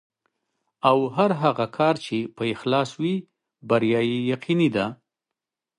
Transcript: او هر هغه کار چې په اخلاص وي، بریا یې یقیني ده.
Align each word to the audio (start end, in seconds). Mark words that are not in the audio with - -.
او 0.89 0.97
هر 1.15 1.31
هغه 1.43 1.65
کار 1.77 1.95
چې 2.05 2.17
په 2.35 2.43
اخلاص 2.53 2.89
وي، 3.01 3.15
بریا 3.69 4.01
یې 4.11 4.17
یقیني 4.33 4.69
ده. 4.75 4.85